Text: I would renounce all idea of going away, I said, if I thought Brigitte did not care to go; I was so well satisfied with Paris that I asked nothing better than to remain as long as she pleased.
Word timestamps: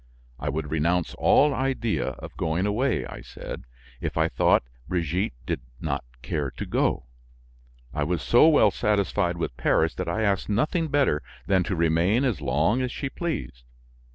I 0.39 0.49
would 0.49 0.71
renounce 0.71 1.13
all 1.13 1.53
idea 1.53 2.13
of 2.13 2.35
going 2.35 2.65
away, 2.65 3.05
I 3.05 3.21
said, 3.21 3.65
if 3.99 4.17
I 4.17 4.29
thought 4.29 4.63
Brigitte 4.87 5.35
did 5.45 5.61
not 5.79 6.03
care 6.23 6.49
to 6.49 6.65
go; 6.65 7.05
I 7.93 8.03
was 8.03 8.23
so 8.23 8.47
well 8.49 8.71
satisfied 8.71 9.37
with 9.37 9.55
Paris 9.57 9.93
that 9.93 10.09
I 10.09 10.23
asked 10.23 10.49
nothing 10.49 10.87
better 10.87 11.21
than 11.45 11.63
to 11.65 11.75
remain 11.75 12.25
as 12.25 12.41
long 12.41 12.81
as 12.81 12.91
she 12.91 13.11
pleased. 13.11 13.63